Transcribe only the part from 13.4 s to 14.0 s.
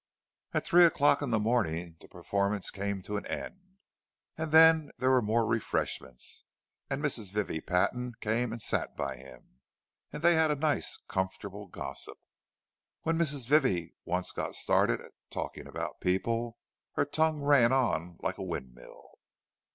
Vivie